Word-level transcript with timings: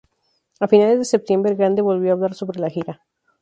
A 0.59 0.65
finales 0.67 0.97
de 0.97 1.05
septiembre, 1.05 1.53
Grande 1.53 1.83
volvió 1.83 2.09
a 2.09 2.13
hablar 2.13 2.33
sobre 2.33 2.59
la 2.59 2.71
gira. 2.71 3.05